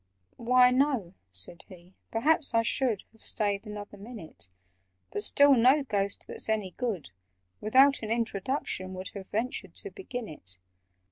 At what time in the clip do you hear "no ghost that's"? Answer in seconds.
5.53-6.49